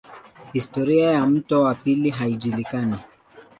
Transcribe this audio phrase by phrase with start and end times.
[0.53, 2.95] Historia ya mto wa pili haijulikani.